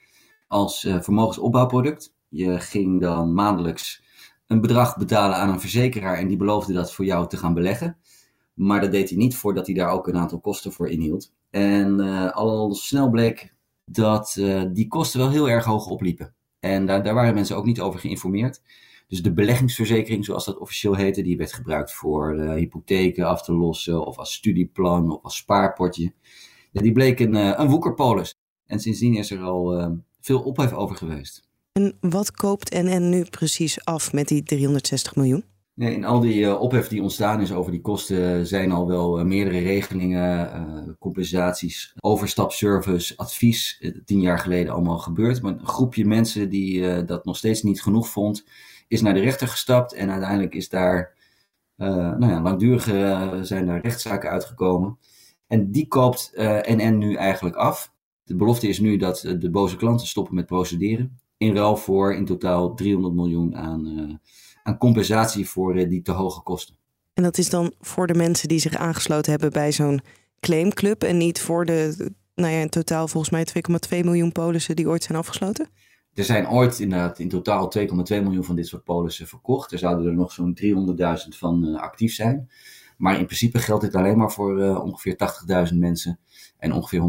als 0.46 0.80
vermogensopbouwproduct. 1.00 2.14
Je 2.28 2.60
ging 2.60 3.00
dan 3.00 3.34
maandelijks 3.34 4.02
een 4.46 4.60
bedrag 4.60 4.96
betalen 4.96 5.36
aan 5.36 5.48
een 5.48 5.60
verzekeraar 5.60 6.16
en 6.18 6.28
die 6.28 6.36
beloofde 6.36 6.72
dat 6.72 6.92
voor 6.92 7.04
jou 7.04 7.28
te 7.28 7.36
gaan 7.36 7.54
beleggen. 7.54 7.96
Maar 8.54 8.80
dat 8.80 8.90
deed 8.90 9.08
hij 9.08 9.18
niet 9.18 9.36
voordat 9.36 9.66
hij 9.66 9.74
daar 9.74 9.90
ook 9.90 10.08
een 10.08 10.16
aantal 10.16 10.40
kosten 10.40 10.72
voor 10.72 10.88
inhield. 10.88 11.32
En 11.50 12.00
uh, 12.00 12.32
al 12.32 12.74
snel 12.74 13.10
bleek 13.10 13.54
dat 13.84 14.36
uh, 14.38 14.62
die 14.72 14.88
kosten 14.88 15.20
wel 15.20 15.30
heel 15.30 15.48
erg 15.48 15.64
hoog 15.64 15.86
opliepen. 15.86 16.34
En 16.60 16.86
daar, 16.86 17.02
daar 17.02 17.14
waren 17.14 17.34
mensen 17.34 17.56
ook 17.56 17.64
niet 17.64 17.80
over 17.80 18.00
geïnformeerd. 18.00 18.62
Dus 19.08 19.22
de 19.22 19.32
beleggingsverzekering, 19.32 20.24
zoals 20.24 20.44
dat 20.44 20.58
officieel 20.58 20.94
heette, 20.94 21.22
die 21.22 21.36
werd 21.36 21.52
gebruikt 21.52 21.92
voor 21.92 22.34
uh, 22.34 22.52
hypotheken 22.52 23.26
af 23.26 23.42
te 23.42 23.52
lossen, 23.52 24.06
of 24.06 24.18
als 24.18 24.34
studieplan, 24.34 25.10
of 25.10 25.22
als 25.22 25.36
spaarpotje. 25.36 26.12
Ja, 26.70 26.82
die 26.82 26.92
bleek 26.92 27.20
een, 27.20 27.60
een 27.60 27.68
woekerpolis. 27.68 28.34
En 28.66 28.80
sindsdien 28.80 29.14
is 29.14 29.30
er 29.30 29.40
al 29.40 29.90
veel 30.20 30.42
ophef 30.42 30.72
over 30.72 30.96
geweest. 30.96 31.48
En 31.76 31.96
wat 32.00 32.30
koopt 32.30 32.70
NN 32.70 33.08
nu 33.08 33.24
precies 33.24 33.84
af 33.84 34.12
met 34.12 34.28
die 34.28 34.42
360 34.42 35.16
miljoen? 35.16 35.44
Nee, 35.74 35.94
in 35.94 36.04
al 36.04 36.20
die 36.20 36.40
uh, 36.40 36.60
ophef 36.60 36.88
die 36.88 37.02
ontstaan 37.02 37.40
is 37.40 37.52
over 37.52 37.70
die 37.72 37.80
kosten 37.80 38.46
zijn 38.46 38.72
al 38.72 38.86
wel 38.86 39.18
uh, 39.18 39.24
meerdere 39.24 39.58
regelingen, 39.58 40.96
compensaties, 40.98 41.94
overstapservice, 42.00 43.16
advies, 43.16 43.82
tien 44.04 44.20
jaar 44.20 44.38
geleden 44.38 44.72
allemaal 44.72 44.98
gebeurd. 44.98 45.42
Maar 45.42 45.52
een 45.52 45.66
groepje 45.66 46.06
mensen 46.06 46.50
die 46.50 47.04
dat 47.04 47.24
nog 47.24 47.36
steeds 47.36 47.62
niet 47.62 47.82
genoeg 47.82 48.08
vond, 48.08 48.44
is 48.88 49.02
naar 49.02 49.14
de 49.14 49.20
rechter 49.20 49.48
gestapt 49.48 49.92
en 49.92 50.10
uiteindelijk 50.10 50.54
is 50.54 50.68
daar, 50.68 51.14
nou 51.76 52.28
ja, 52.28 52.42
langdurige 52.42 53.38
zijn 53.42 53.66
daar 53.66 53.80
rechtszaken 53.80 54.30
uitgekomen. 54.30 54.98
En 55.46 55.70
die 55.70 55.88
koopt 55.88 56.32
NN 56.76 56.98
nu 56.98 57.14
eigenlijk 57.14 57.56
af. 57.56 57.92
De 58.24 58.36
belofte 58.36 58.68
is 58.68 58.80
nu 58.80 58.96
dat 58.96 59.34
de 59.38 59.50
boze 59.50 59.76
klanten 59.76 60.06
stoppen 60.06 60.34
met 60.34 60.46
procederen. 60.46 61.18
In 61.36 61.54
ruil 61.54 61.76
voor 61.76 62.14
in 62.14 62.24
totaal 62.24 62.74
300 62.74 63.14
miljoen 63.14 63.56
aan 63.56 64.20
aan 64.66 64.78
compensatie 64.78 65.48
voor 65.48 65.74
die 65.74 66.02
te 66.02 66.12
hoge 66.12 66.42
kosten. 66.42 66.76
En 67.14 67.22
dat 67.22 67.38
is 67.38 67.50
dan 67.50 67.72
voor 67.80 68.06
de 68.06 68.14
mensen 68.14 68.48
die 68.48 68.58
zich 68.58 68.76
aangesloten 68.76 69.30
hebben 69.30 69.52
bij 69.52 69.72
zo'n 69.72 70.00
claimclub 70.40 71.02
en 71.02 71.16
niet 71.16 71.40
voor 71.40 71.64
de, 71.64 72.10
nou 72.34 72.52
ja, 72.52 72.60
in 72.60 72.68
totaal 72.68 73.08
volgens 73.08 73.32
mij 73.32 73.46
2,2 73.98 74.04
miljoen 74.04 74.32
polissen 74.32 74.76
die 74.76 74.88
ooit 74.88 75.02
zijn 75.02 75.18
afgesloten? 75.18 75.68
Er 76.14 76.24
zijn 76.24 76.48
ooit 76.48 76.78
inderdaad 76.78 77.18
in 77.18 77.28
totaal 77.28 77.72
2,2 77.78 77.84
miljoen 78.08 78.44
van 78.44 78.56
dit 78.56 78.66
soort 78.66 78.84
polissen 78.84 79.26
verkocht. 79.26 79.72
Er 79.72 79.78
zouden 79.78 80.06
er 80.06 80.14
nog 80.14 80.32
zo'n 80.32 80.58
300.000 80.62 81.04
van 81.28 81.64
uh, 81.64 81.80
actief 81.80 82.14
zijn. 82.14 82.50
Maar 82.96 83.18
in 83.18 83.26
principe 83.26 83.58
geldt 83.58 83.84
dit 83.84 83.94
alleen 83.94 84.18
maar 84.18 84.32
voor 84.32 84.62
uh, 84.62 84.84
ongeveer 84.84 85.16
80.000 85.70 85.76
mensen 85.78 86.18
en 86.66 86.72
ongeveer 86.72 87.00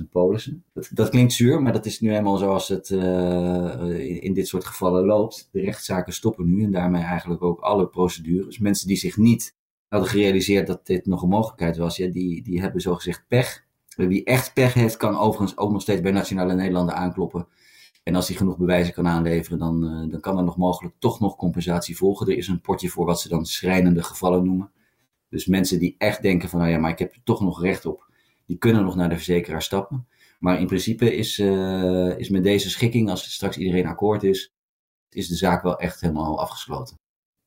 125.000 0.00 0.08
polissen. 0.10 0.64
Dat, 0.72 0.88
dat, 0.92 1.08
klinkt 1.08 1.32
zuur, 1.32 1.62
maar 1.62 1.72
dat 1.72 1.86
is 1.86 2.00
nu 2.00 2.14
eenmaal 2.14 2.36
zoals 2.36 2.68
het 2.68 2.90
uh, 2.90 4.22
in, 4.22 4.34
dit 4.34 4.48
soort 4.48 4.64
gevallen 4.64 5.04
loopt. 5.04 5.48
De 5.52 5.60
rechtszaken 5.60 6.12
stoppen 6.12 6.46
nu 6.46 6.62
en 6.62 6.70
daarmee 6.70 7.02
eigenlijk 7.02 7.42
ook 7.42 7.60
alle 7.60 7.88
procedures. 7.88 8.58
Mensen 8.58 8.88
die 8.88 8.96
zich 8.96 9.16
niet 9.16 9.56
hadden 9.88 10.08
gerealiseerd 10.08 10.66
dat 10.66 10.86
dit 10.86 11.06
nog 11.06 11.22
een 11.22 11.28
mogelijkheid 11.28 11.76
was, 11.76 11.96
ja, 11.96 12.06
die, 12.06 12.42
die 12.42 12.60
hebben 12.60 12.80
zogezegd 12.80 13.24
pech. 13.28 13.64
Wie 13.96 14.24
echt 14.24 14.54
pech 14.54 14.74
heeft, 14.74 14.96
kan 14.96 15.18
overigens 15.18 15.58
ook 15.58 15.72
nog 15.72 15.82
steeds 15.82 16.00
bij 16.00 16.12
Nationale 16.12 16.54
Nederlanden 16.54 16.94
aankloppen. 16.94 17.46
En 18.02 18.14
als 18.14 18.28
hij 18.28 18.36
genoeg 18.36 18.56
bewijzen 18.56 18.94
kan 18.94 19.08
aanleveren, 19.08 19.58
dan, 19.58 19.84
uh, 19.84 20.10
dan 20.10 20.20
kan 20.20 20.38
er 20.38 20.44
nog 20.44 20.56
mogelijk 20.56 20.94
toch 20.98 21.20
nog 21.20 21.36
compensatie 21.36 21.96
volgen. 21.96 22.26
Er 22.26 22.36
is 22.36 22.48
een 22.48 22.60
potje 22.60 22.88
voor 22.88 23.06
wat 23.06 23.20
ze 23.20 23.28
dan 23.28 23.46
schrijnende 23.46 24.02
gevallen 24.02 24.44
noemen. 24.44 24.70
Dus 25.28 25.46
mensen 25.46 25.78
die 25.78 25.94
echt 25.98 26.22
denken 26.22 26.48
van, 26.48 26.58
nou 26.58 26.70
ja, 26.70 26.78
maar 26.78 26.90
ik 26.90 26.98
heb 26.98 27.14
toch 27.24 27.40
nog 27.40 27.62
recht 27.62 27.86
op, 27.86 28.05
die 28.46 28.58
kunnen 28.58 28.84
nog 28.84 28.96
naar 28.96 29.08
de 29.08 29.14
verzekeraar 29.14 29.62
stappen. 29.62 30.06
Maar 30.38 30.60
in 30.60 30.66
principe 30.66 31.16
is, 31.16 31.38
uh, 31.38 32.18
is 32.18 32.28
met 32.28 32.42
deze 32.42 32.70
schikking, 32.70 33.10
als 33.10 33.32
straks 33.32 33.56
iedereen 33.56 33.86
akkoord 33.86 34.22
is, 34.22 34.52
is 35.10 35.28
de 35.28 35.34
zaak 35.34 35.62
wel 35.62 35.78
echt 35.78 36.00
helemaal 36.00 36.40
afgesloten. 36.40 36.96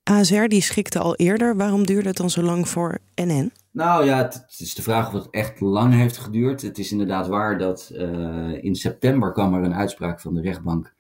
ASR 0.04 0.48
die 0.48 0.62
schikte 0.62 1.00
al 1.00 1.16
eerder. 1.16 1.56
Waarom 1.56 1.86
duurde 1.86 2.08
het 2.08 2.18
dan 2.18 2.30
zo 2.30 2.42
lang 2.42 2.70
voor 2.70 3.00
NN? 3.16 3.52
Nou 3.72 4.06
ja, 4.06 4.18
het, 4.18 4.34
het 4.34 4.60
is 4.60 4.76
de 4.76 4.82
vraag 4.82 5.08
of 5.08 5.14
het 5.14 5.28
echt 5.30 5.60
lang 5.60 5.94
heeft 5.94 6.18
geduurd. 6.18 6.62
Het 6.62 6.78
is 6.78 6.92
inderdaad 6.92 7.28
waar 7.28 7.58
dat 7.58 7.92
uh, 7.94 8.64
in 8.64 8.76
september 8.76 9.32
kwam 9.32 9.54
er 9.54 9.64
een 9.64 9.76
uitspraak 9.76 10.22
van 10.22 10.34
de 10.34 10.42
rechtbank 10.42 10.94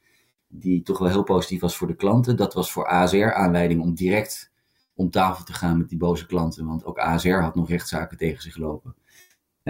die 0.48 0.82
toch 0.82 0.98
wel 0.98 1.08
heel 1.08 1.24
positief 1.24 1.62
was 1.62 1.77
voor 1.77 1.88
de 1.88 1.96
klanten. 1.96 2.36
Dat 2.36 2.53
was 2.53 2.72
voor 2.72 2.88
ASR 2.88 3.34
aanleiding 3.34 3.82
om 3.82 3.96
direct 3.96 4.51
om 4.94 5.10
tafel 5.10 5.44
te 5.44 5.53
gaan 5.53 5.77
met 5.77 5.89
die 5.89 5.98
boze 5.98 6.25
klanten. 6.25 6.65
Want 6.65 6.86
ook 6.86 6.98
ASR 6.98 7.29
had 7.29 7.56
nog 7.56 7.70
rechtszaken 7.70 8.18
tegen 8.18 8.41
zich 8.41 8.58
lopen. 8.58 8.96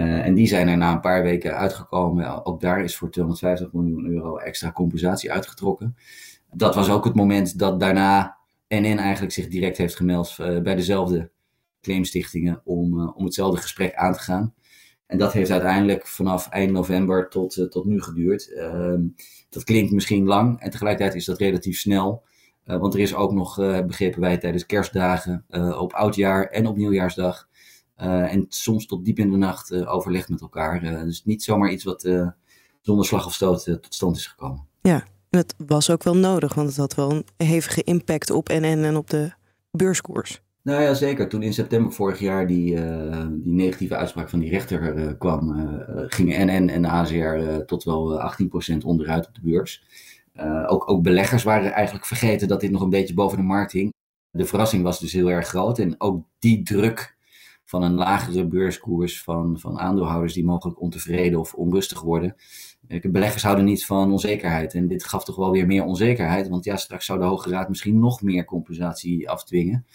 Uh, 0.00 0.26
en 0.26 0.34
die 0.34 0.46
zijn 0.46 0.68
er 0.68 0.76
na 0.76 0.92
een 0.92 1.00
paar 1.00 1.22
weken 1.22 1.56
uitgekomen. 1.56 2.46
Ook 2.46 2.60
daar 2.60 2.84
is 2.84 2.96
voor 2.96 3.10
250 3.10 3.72
miljoen 3.72 4.06
euro 4.06 4.36
extra 4.36 4.72
compensatie 4.72 5.32
uitgetrokken. 5.32 5.96
Dat 6.52 6.74
was 6.74 6.90
ook 6.90 7.04
het 7.04 7.14
moment 7.14 7.58
dat 7.58 7.80
daarna 7.80 8.36
NN 8.68 8.98
eigenlijk 8.98 9.32
zich 9.32 9.48
direct 9.48 9.76
heeft 9.76 9.96
gemeld 9.96 10.36
uh, 10.40 10.60
bij 10.60 10.74
dezelfde 10.74 11.30
claimstichtingen 11.80 12.60
om, 12.64 13.00
uh, 13.00 13.16
om 13.16 13.24
hetzelfde 13.24 13.60
gesprek 13.60 13.94
aan 13.94 14.12
te 14.12 14.18
gaan. 14.18 14.54
En 15.06 15.18
dat 15.18 15.32
heeft 15.32 15.50
uiteindelijk 15.50 16.06
vanaf 16.06 16.48
eind 16.48 16.72
november 16.72 17.28
tot, 17.28 17.66
tot 17.70 17.84
nu 17.84 18.02
geduurd. 18.02 18.52
Ehm, 18.52 19.02
dat 19.48 19.64
klinkt 19.64 19.92
misschien 19.92 20.24
lang 20.24 20.60
en 20.60 20.70
tegelijkertijd 20.70 21.16
is 21.16 21.24
dat 21.24 21.38
relatief 21.38 21.78
snel. 21.78 22.28
want 22.64 22.94
er 22.94 23.00
is 23.00 23.14
ook 23.14 23.32
nog, 23.32 23.56
begrepen 23.86 24.20
wij, 24.20 24.38
tijdens 24.38 24.66
kerstdagen, 24.66 25.44
op 25.78 25.92
oudjaar 25.92 26.46
en 26.46 26.66
op 26.66 26.76
nieuwjaarsdag. 26.76 27.48
En 28.00 28.46
soms 28.48 28.86
tot 28.86 29.04
diep 29.04 29.18
in 29.18 29.30
de 29.30 29.36
nacht 29.36 29.86
overlegd 29.86 30.28
met 30.28 30.40
elkaar. 30.40 31.04
dus 31.04 31.24
niet 31.24 31.42
zomaar 31.42 31.70
iets 31.70 31.84
wat 31.84 32.08
zonder 32.80 33.06
slag 33.06 33.26
of 33.26 33.34
stoot 33.34 33.64
tot 33.64 33.94
stand 33.94 34.16
is 34.16 34.26
gekomen. 34.26 34.66
Ja, 34.80 35.04
het 35.30 35.54
was 35.66 35.90
ook 35.90 36.02
wel 36.02 36.16
nodig, 36.16 36.54
want 36.54 36.68
het 36.68 36.76
had 36.76 36.94
wel 36.94 37.10
een 37.10 37.24
hevige 37.36 37.82
impact 37.82 38.30
op 38.30 38.48
NN 38.48 38.84
en 38.84 38.96
op 38.96 39.10
de 39.10 39.32
beurskoers. 39.70 40.42
Nou 40.62 40.82
ja, 40.82 40.94
zeker. 40.94 41.28
Toen 41.28 41.42
in 41.42 41.52
september 41.52 41.92
vorig 41.92 42.18
jaar 42.18 42.46
die, 42.46 42.74
uh, 42.74 43.26
die 43.30 43.52
negatieve 43.52 43.96
uitspraak 43.96 44.28
van 44.28 44.38
die 44.38 44.50
rechter 44.50 44.96
uh, 44.96 45.10
kwam, 45.18 45.58
uh, 45.58 46.04
gingen 46.06 46.46
NN 46.46 46.68
en 46.68 46.84
ACR 46.84 47.64
tot 47.66 47.84
wel 47.84 48.32
18% 48.74 48.76
onderuit 48.84 49.26
op 49.26 49.34
de 49.34 49.40
beurs. 49.42 49.84
ook, 50.66 50.90
ook 50.90 51.02
beleggers 51.02 51.42
waren 51.42 51.72
eigenlijk 51.72 52.06
vergeten 52.06 52.48
dat 52.48 52.60
dit 52.60 52.70
nog 52.70 52.82
een 52.82 52.90
beetje 52.90 53.14
boven 53.14 53.38
de 53.38 53.44
markt 53.44 53.72
hing. 53.72 53.92
De 54.30 54.44
verrassing 54.44 54.82
was 54.82 55.00
dus 55.00 55.12
heel 55.12 55.30
erg 55.30 55.48
groot 55.48 55.78
en 55.78 55.94
ook 55.98 56.24
die 56.38 56.62
druk 56.62 57.16
van 57.70 57.82
een 57.82 57.94
lagere 57.94 58.46
beurskoers 58.46 59.22
van, 59.22 59.58
van 59.58 59.78
aandeelhouders 59.78 60.32
die 60.32 60.44
mogelijk 60.44 60.80
ontevreden 60.80 61.38
of 61.38 61.54
onrustig 61.54 62.00
worden. 62.00 62.36
Beleggers 63.02 63.42
houden 63.42 63.64
niet 63.64 63.86
van 63.86 64.12
onzekerheid. 64.12 64.74
En 64.74 64.86
dit 64.86 65.04
gaf 65.04 65.24
toch 65.24 65.36
wel 65.36 65.50
weer 65.50 65.66
meer 65.66 65.84
onzekerheid. 65.84 66.48
Want 66.48 66.64
ja, 66.64 66.76
straks 66.76 67.04
zou 67.04 67.18
de 67.18 67.24
Hoge 67.24 67.50
Raad 67.50 67.68
misschien 67.68 67.98
nog 67.98 68.22
meer 68.22 68.44
compensatie 68.44 69.30
afdwingen. 69.30 69.86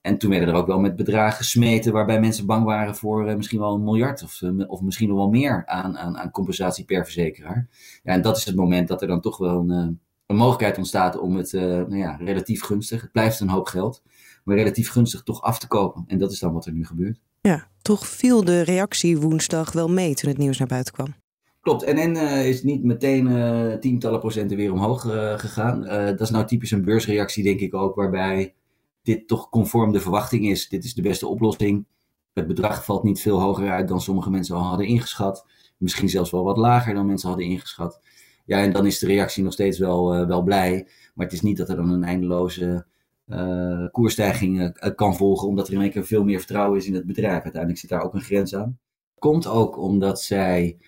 En 0.00 0.18
toen 0.18 0.30
werden 0.30 0.48
er 0.48 0.54
ook 0.54 0.66
wel 0.66 0.80
met 0.80 0.96
bedragen 0.96 1.36
gesmeten 1.36 1.92
waarbij 1.92 2.20
mensen 2.20 2.46
bang 2.46 2.64
waren 2.64 2.96
voor 2.96 3.28
uh, 3.28 3.36
misschien 3.36 3.58
wel 3.58 3.74
een 3.74 3.84
miljard 3.84 4.22
of, 4.22 4.40
uh, 4.40 4.70
of 4.70 4.80
misschien 4.80 5.08
nog 5.08 5.16
wel 5.16 5.28
meer 5.28 5.66
aan, 5.66 5.98
aan, 5.98 6.18
aan 6.18 6.30
compensatie 6.30 6.84
per 6.84 7.04
verzekeraar. 7.04 7.68
Ja, 8.02 8.12
en 8.12 8.22
dat 8.22 8.36
is 8.36 8.44
het 8.44 8.56
moment 8.56 8.88
dat 8.88 9.02
er 9.02 9.08
dan 9.08 9.20
toch 9.20 9.38
wel 9.38 9.60
een, 9.60 9.70
uh, 9.70 9.88
een 10.26 10.36
mogelijkheid 10.36 10.78
ontstaat 10.78 11.18
om 11.18 11.36
het 11.36 11.52
nou 11.52 11.96
ja, 11.96 12.16
relatief 12.16 12.62
gunstig, 12.62 13.00
het 13.00 13.12
blijft 13.12 13.40
een 13.40 13.48
hoop 13.48 13.66
geld, 13.66 14.02
maar 14.44 14.56
relatief 14.56 14.90
gunstig 14.90 15.22
toch 15.22 15.42
af 15.42 15.58
te 15.58 15.68
kopen. 15.68 16.04
En 16.06 16.18
dat 16.18 16.32
is 16.32 16.38
dan 16.38 16.52
wat 16.52 16.66
er 16.66 16.72
nu 16.72 16.86
gebeurt. 16.86 17.20
Ja, 17.40 17.68
toch 17.82 18.06
viel 18.06 18.44
de 18.44 18.60
reactie 18.60 19.18
woensdag 19.18 19.72
wel 19.72 19.88
mee 19.88 20.14
toen 20.14 20.28
het 20.28 20.38
nieuws 20.38 20.58
naar 20.58 20.68
buiten 20.68 20.92
kwam. 20.92 21.14
Klopt, 21.60 21.86
NN 21.86 22.16
uh, 22.16 22.48
is 22.48 22.62
niet 22.62 22.84
meteen 22.84 23.26
uh, 23.26 23.74
tientallen 23.74 24.18
procenten 24.18 24.56
weer 24.56 24.72
omhoog 24.72 25.04
uh, 25.04 25.38
gegaan. 25.38 25.82
dat 26.06 26.20
is 26.20 26.30
nou 26.30 26.46
typisch 26.46 26.70
een 26.70 26.84
beursreactie, 26.84 27.44
denk 27.44 27.60
ik 27.60 27.74
ook, 27.74 27.94
waarbij 27.94 28.54
dit 29.02 29.28
toch 29.28 29.48
conform 29.48 29.92
de 29.92 30.00
verwachting 30.00 30.48
is. 30.48 30.68
Dit 30.68 30.84
is 30.84 30.94
de 30.94 31.02
beste 31.02 31.26
oplossing. 31.26 31.86
Het 32.32 32.46
bedrag 32.46 32.84
valt 32.84 33.02
niet 33.02 33.20
veel 33.20 33.40
hoger 33.40 33.70
uit 33.70 33.88
dan 33.88 34.00
sommige 34.00 34.30
mensen 34.30 34.56
al 34.56 34.62
hadden 34.62 34.86
ingeschat. 34.86 35.46
Misschien 35.76 36.08
zelfs 36.08 36.30
wel 36.30 36.44
wat 36.44 36.56
lager 36.56 36.94
dan 36.94 37.06
mensen 37.06 37.28
hadden 37.28 37.46
ingeschat. 37.46 38.00
Ja, 38.44 38.58
en 38.58 38.72
dan 38.72 38.86
is 38.86 38.98
de 38.98 39.06
reactie 39.06 39.42
nog 39.42 39.52
steeds 39.52 39.78
wel, 39.78 40.26
wel 40.26 40.42
blij. 40.42 40.88
Maar 41.14 41.26
het 41.26 41.34
is 41.34 41.42
niet 41.42 41.56
dat 41.56 41.68
er 41.68 41.76
dan 41.76 41.90
een 41.90 42.04
eindeloze 42.04 42.86
koersstijging 43.90 44.78
kan 44.94 45.16
volgen, 45.16 45.48
omdat 45.48 45.68
er 45.68 45.74
in 45.74 45.80
één 45.80 45.90
keer 45.90 46.04
veel 46.04 46.24
meer 46.24 46.38
vertrouwen 46.38 46.78
is 46.78 46.86
in 46.86 46.94
het 46.94 47.06
bedrijf. 47.06 47.42
Uiteindelijk 47.42 47.80
zit 47.80 47.90
daar 47.90 48.02
ook 48.02 48.14
een 48.14 48.20
grens 48.20 48.54
aan. 48.54 48.78
Komt 49.18 49.46
ook 49.46 49.78
omdat 49.78 50.22
zij 50.22 50.78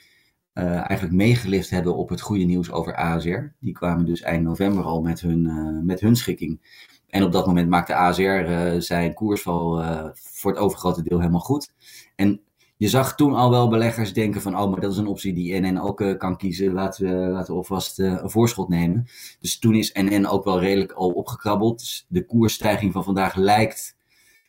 eigenlijk 0.53 1.13
meegelift 1.13 1.71
hebben 1.71 1.97
op 1.97 2.09
het 2.09 2.21
goede 2.21 2.45
nieuws 2.45 2.71
over 2.71 2.97
ASR. 2.97 3.39
Die 3.61 3.73
kwamen 3.73 4.07
dus 4.07 4.21
eind 4.21 4.45
november 4.45 4.85
al 4.85 5.03
met 5.03 5.21
hun, 5.21 5.83
met 5.85 6.01
hun 6.01 6.17
schikking. 6.17 6.83
En 7.09 7.23
op 7.23 7.33
dat 7.33 7.47
moment 7.47 7.69
maakte 7.69 7.95
ASR 7.95 8.45
zijn 8.79 9.15
koersval 9.15 9.83
voor 10.15 10.51
het 10.51 10.61
overgrote 10.61 11.03
deel 11.03 11.19
helemaal 11.19 11.41
goed. 11.41 11.73
En 12.17 12.41
je 12.85 12.91
zag 12.91 13.15
toen 13.15 13.35
al 13.35 13.51
wel 13.51 13.69
beleggers 13.69 14.13
denken 14.13 14.41
van, 14.41 14.59
oh, 14.59 14.71
maar 14.71 14.81
dat 14.81 14.93
is 14.93 14.99
een 14.99 15.07
optie 15.07 15.33
die 15.33 15.61
NN 15.61 15.79
ook 15.79 16.15
kan 16.19 16.37
kiezen. 16.37 16.73
Laten 16.73 17.05
we, 17.05 17.31
laten 17.31 17.53
we 17.53 17.59
alvast 17.59 17.99
een 17.99 18.31
voorschot 18.31 18.69
nemen. 18.69 19.07
Dus 19.41 19.59
toen 19.59 19.75
is 19.75 19.93
NN 19.93 20.27
ook 20.27 20.45
wel 20.45 20.61
redelijk 20.61 20.93
al 20.93 21.11
opgekrabbeld. 21.11 21.79
Dus 21.79 22.07
de 22.09 22.27
koersstijging 22.27 22.93
van 22.93 23.05
vandaag 23.05 23.35
lijkt 23.35 23.97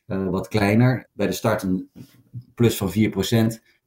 wat 0.05 0.47
kleiner. 0.47 1.09
Bij 1.13 1.27
de 1.27 1.33
start 1.33 1.63
een 1.63 1.89
plus 2.55 2.77
van 2.77 2.93
4%. 2.93 2.93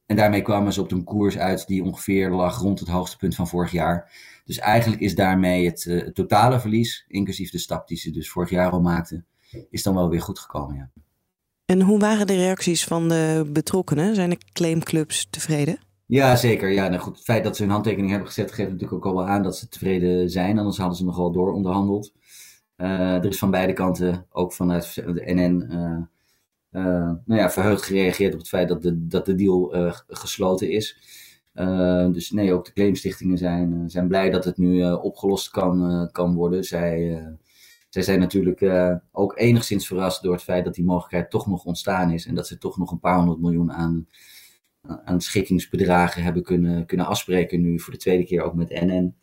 En 0.05 0.15
daarmee 0.15 0.41
kwamen 0.41 0.73
ze 0.73 0.81
op 0.81 0.91
een 0.91 1.03
koers 1.03 1.37
uit 1.37 1.67
die 1.67 1.83
ongeveer 1.83 2.29
lag 2.29 2.59
rond 2.59 2.79
het 2.79 2.89
hoogste 2.89 3.17
punt 3.17 3.35
van 3.35 3.47
vorig 3.47 3.71
jaar. 3.71 4.11
Dus 4.45 4.57
eigenlijk 4.57 5.01
is 5.01 5.15
daarmee 5.15 5.65
het, 5.65 5.83
het 5.83 6.15
totale 6.15 6.59
verlies, 6.59 7.05
inclusief 7.07 7.51
de 7.51 7.57
stap 7.57 7.87
die 7.87 7.97
ze 7.97 8.11
dus 8.11 8.29
vorig 8.29 8.49
jaar 8.49 8.71
al 8.71 8.81
maakten, 8.81 9.25
is 9.69 9.83
dan 9.83 9.95
wel 9.95 10.09
weer 10.09 10.21
goed 10.21 10.39
gekomen. 10.39 10.75
Ja. 10.75 10.89
En 11.69 11.81
hoe 11.81 11.99
waren 11.99 12.27
de 12.27 12.35
reacties 12.35 12.83
van 12.83 13.09
de 13.09 13.49
betrokkenen? 13.53 14.15
Zijn 14.15 14.29
de 14.29 14.37
claimclubs 14.53 15.27
tevreden? 15.29 15.79
Ja, 16.05 16.35
zeker. 16.35 16.69
Ja, 16.71 16.87
nou 16.87 17.01
goed, 17.01 17.15
het 17.15 17.23
feit 17.23 17.43
dat 17.43 17.55
ze 17.55 17.61
hun 17.61 17.71
handtekening 17.71 18.09
hebben 18.09 18.27
gezet 18.27 18.51
geeft 18.51 18.69
natuurlijk 18.69 18.93
ook 18.93 19.05
al 19.05 19.15
wel 19.15 19.27
aan 19.27 19.43
dat 19.43 19.57
ze 19.57 19.67
tevreden 19.67 20.29
zijn. 20.29 20.57
Anders 20.57 20.77
hadden 20.77 20.97
ze 20.97 21.05
nog 21.05 21.17
wel 21.17 21.31
door 21.31 21.53
onderhandeld. 21.53 22.13
Uh, 22.77 23.15
er 23.15 23.25
is 23.25 23.37
van 23.37 23.51
beide 23.51 23.73
kanten, 23.73 24.25
ook 24.29 24.53
vanuit 24.53 24.93
de 24.95 25.21
NN, 25.25 25.67
uh, 25.71 26.83
uh, 26.83 27.11
nou 27.25 27.41
ja, 27.41 27.49
verheugd 27.49 27.83
gereageerd 27.83 28.33
op 28.33 28.39
het 28.39 28.47
feit 28.47 28.67
dat 28.67 28.81
de, 28.81 29.07
dat 29.07 29.25
de 29.25 29.35
deal 29.35 29.73
gesloten 30.07 30.71
is. 30.71 30.97
Dus 32.11 32.31
nee, 32.31 32.53
ook 32.53 32.65
de 32.65 32.73
claimstichtingen 32.73 33.37
zijn, 33.37 33.89
zijn 33.89 34.07
blij 34.07 34.29
dat 34.29 34.45
het 34.45 34.57
nu 34.57 34.91
opgelost 34.91 35.49
kan, 35.49 36.09
kan 36.11 36.35
worden. 36.35 36.63
Zij, 36.63 37.23
zij 37.89 38.01
zijn 38.01 38.19
natuurlijk 38.19 38.63
ook 39.11 39.37
enigszins 39.37 39.87
verrast 39.87 40.23
door 40.23 40.33
het 40.33 40.43
feit 40.43 40.65
dat 40.65 40.73
die 40.73 40.85
mogelijkheid 40.85 41.29
toch 41.29 41.47
nog 41.47 41.63
ontstaan 41.63 42.11
is. 42.11 42.25
En 42.25 42.35
dat 42.35 42.47
ze 42.47 42.57
toch 42.57 42.77
nog 42.77 42.91
een 42.91 42.99
paar 42.99 43.17
honderd 43.17 43.39
miljoen 43.39 43.71
aan, 43.71 44.07
aan 44.81 45.21
schikkingsbedragen 45.21 46.23
hebben 46.23 46.43
kunnen, 46.43 46.85
kunnen 46.85 47.05
afspreken. 47.05 47.61
Nu 47.61 47.79
voor 47.79 47.93
de 47.93 47.99
tweede 47.99 48.25
keer 48.25 48.41
ook 48.41 48.53
met 48.53 48.69
NN. 48.69 49.15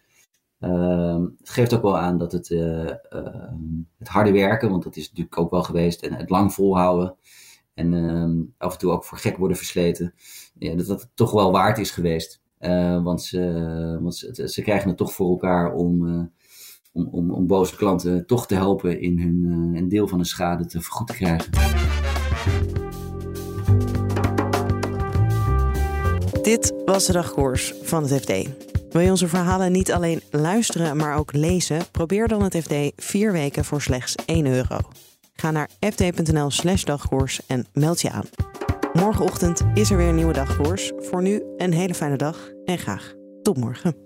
Uh, 0.61 1.25
het 1.39 1.51
geeft 1.51 1.75
ook 1.75 1.83
wel 1.83 1.99
aan 1.99 2.19
dat 2.19 2.33
het, 2.33 2.51
uh, 2.51 2.85
uh, 2.85 3.53
het 3.99 4.09
harde 4.09 4.33
werken, 4.33 4.71
want 4.71 4.83
dat 4.83 4.97
is 4.97 5.09
natuurlijk 5.09 5.39
ook 5.39 5.51
wel 5.51 5.63
geweest, 5.63 6.03
en 6.03 6.13
het 6.13 6.31
lang 6.31 6.53
volhouden 6.53 7.17
en 7.75 7.93
uh, 7.93 8.45
af 8.59 8.73
en 8.73 8.79
toe 8.79 8.91
ook 8.91 9.05
voor 9.05 9.19
gek 9.19 9.37
worden 9.37 9.57
versleten, 9.57 10.15
ja, 10.59 10.75
dat 10.75 10.87
dat 10.87 11.11
toch 11.15 11.33
wel 11.33 11.53
waard 11.53 11.79
is 11.79 11.91
geweest. 11.91 12.45
Want 13.03 13.23
ze, 13.23 13.99
want 14.01 14.17
ze, 14.17 14.49
ze, 14.49 14.63
krijgen 14.63 14.89
het 14.89 14.97
toch 14.97 15.13
voor 15.13 15.31
elkaar 15.31 15.73
om, 15.73 16.31
om, 16.97 17.09
om, 17.11 17.31
om, 17.31 17.47
boze 17.47 17.77
klanten 17.77 18.27
toch 18.27 18.47
te 18.47 18.55
helpen 18.55 19.01
in 19.01 19.19
hun, 19.19 19.73
een 19.77 19.89
deel 19.89 20.09
van 20.09 20.19
de 20.19 20.25
schade 20.25 20.67
te 20.67 20.81
vergoed 20.81 21.07
te 21.07 21.13
krijgen. 21.13 21.51
Dit 26.43 26.73
was 26.85 27.07
de 27.07 27.13
dagkoers 27.13 27.75
van 27.83 28.03
het 28.03 28.13
FD. 28.13 28.33
Wil 28.91 29.01
je 29.01 29.11
onze 29.11 29.29
verhalen 29.29 29.73
niet 29.73 29.93
alleen 29.93 30.21
luisteren, 30.31 30.97
maar 30.97 31.17
ook 31.17 31.33
lezen? 31.33 31.83
Probeer 31.91 32.29
dan 32.29 32.43
het 32.43 32.57
FD 32.57 32.75
vier 32.97 33.33
weken 33.33 33.65
voor 33.65 33.83
slechts 33.83 34.15
1 34.27 34.47
euro. 34.47 34.79
Ga 35.35 35.51
naar 35.51 35.71
fd.nl 35.81 36.51
slash 36.51 36.85
dagkoers 36.85 37.41
en 37.47 37.67
meld 37.73 38.01
je 38.01 38.11
aan. 38.11 38.25
Morgenochtend 38.93 39.63
is 39.75 39.91
er 39.91 39.97
weer 39.97 40.09
een 40.09 40.15
nieuwe 40.15 40.33
dagkoers. 40.33 40.93
Voor 40.97 41.23
nu 41.23 41.43
een 41.57 41.73
hele 41.73 41.95
fijne 41.95 42.17
dag 42.17 42.51
en 42.65 42.79
graag 42.79 43.15
tot 43.43 43.57
morgen. 43.57 44.06